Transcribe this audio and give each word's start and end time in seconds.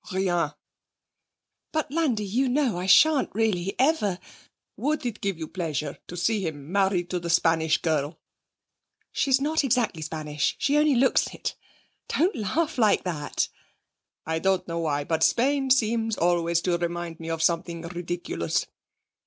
'Rien.' 0.11 0.49
'But, 1.71 1.91
Landi, 1.91 2.25
you 2.25 2.49
know 2.49 2.79
I 2.79 2.87
shan't 2.87 3.29
really 3.35 3.75
ever...' 3.77 4.17
'Would 4.75 5.05
it 5.05 5.21
give 5.21 5.37
you 5.37 5.47
pleasure 5.47 5.99
to 6.07 6.17
see 6.17 6.41
him 6.43 6.71
married 6.71 7.07
to 7.11 7.19
the 7.19 7.29
Spanish 7.29 7.79
girl?' 7.83 8.19
'She's 9.11 9.39
not 9.39 9.63
exactly 9.63 10.01
Spanish 10.01 10.55
she 10.57 10.75
only 10.75 10.95
looks 10.95 11.31
it. 11.35 11.55
Don't 12.07 12.35
laugh 12.35 12.79
like 12.79 13.03
that!' 13.03 13.47
'I 14.25 14.39
don't 14.39 14.67
know 14.67 14.79
why, 14.79 15.03
but 15.03 15.21
Spain 15.23 15.69
seems 15.69 16.17
always 16.17 16.61
to 16.61 16.79
remind 16.79 17.19
me 17.19 17.29
of 17.29 17.43
something 17.43 17.83
ridiculous. 17.83 18.65